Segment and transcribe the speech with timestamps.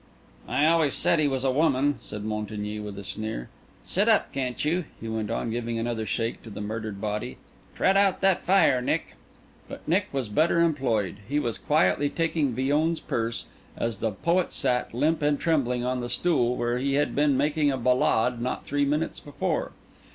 [0.47, 3.49] "I always said he was a woman," added Montigny with a sneer.
[3.85, 7.37] "Sit up, can't you?" he went on, giving another shake to the murdered body.
[7.75, 9.15] "Tread out that fire, Nick!"
[9.69, 13.45] But Nick was better employed; he was quietly taking Villon's purse,
[13.77, 17.69] as the poet sat, limp and trembling, on the stool where he had been making
[17.69, 19.71] a ballade not three minutes before.